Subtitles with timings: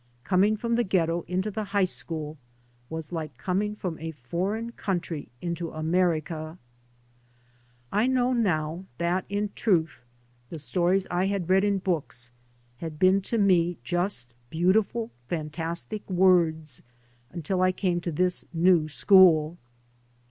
[0.23, 2.39] Coming from the ghetto into the high school
[2.89, 6.57] was like coming from a foreign country into America.
[7.91, 10.03] I know now that, in truth,
[10.49, 12.31] the stories I had read in books
[12.77, 16.81] had been to me just beautiful fantastic words
[17.29, 19.55] until I came to this new school.